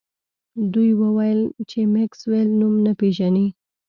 [0.73, 3.47] دوی وویل چې میکسویل نوم نه پیژني